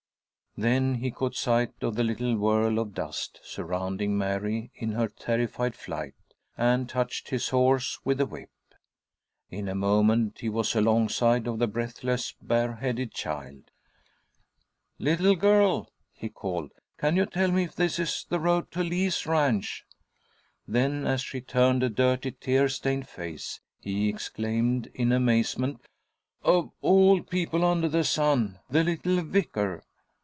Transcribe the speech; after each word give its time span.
Then 0.57 0.95
he 0.95 1.11
caught 1.11 1.35
sight 1.35 1.71
of 1.81 1.95
the 1.95 2.03
little 2.03 2.35
whirl 2.35 2.77
of 2.77 2.93
dust 2.93 3.39
surrounding 3.41 4.17
Mary 4.17 4.69
in 4.75 4.91
her 4.91 5.07
terrified 5.07 5.75
flight, 5.75 6.13
and 6.57 6.89
touched 6.89 7.29
his 7.29 7.47
horse 7.47 7.99
with 8.03 8.17
the 8.17 8.25
whip. 8.25 8.51
In 9.49 9.69
a 9.69 9.75
moment 9.75 10.39
he 10.39 10.49
was 10.49 10.75
alongside 10.75 11.47
of 11.47 11.57
the 11.57 11.67
breathless, 11.69 12.33
bareheaded 12.41 13.13
child. 13.13 13.71
"Little 14.99 15.37
girl," 15.37 15.93
he 16.11 16.27
called, 16.27 16.73
"can 16.97 17.15
you 17.15 17.25
tell 17.25 17.49
me 17.49 17.63
if 17.63 17.75
this 17.77 17.97
is 17.97 18.25
the 18.27 18.37
road 18.41 18.71
to 18.71 18.83
Lee's 18.83 19.25
ranch?" 19.25 19.85
Then, 20.67 21.07
as 21.07 21.21
she 21.21 21.39
turned 21.39 21.81
a 21.81 21.87
dirty, 21.87 22.31
tear 22.31 22.67
stained 22.67 23.07
face, 23.07 23.61
he 23.79 24.09
exclaimed, 24.09 24.91
in 24.93 25.13
amazement, 25.13 25.85
"Of 26.43 26.71
all 26.81 27.23
people 27.23 27.63
under 27.63 27.87
the 27.87 28.03
sun! 28.03 28.59
The 28.69 28.83
little 28.83 29.21
vicar! 29.21 29.85